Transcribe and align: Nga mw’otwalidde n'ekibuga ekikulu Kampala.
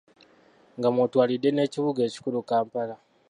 Nga 0.77 0.87
mw’otwalidde 0.93 1.49
n'ekibuga 1.53 2.01
ekikulu 2.07 2.37
Kampala. 2.49 2.95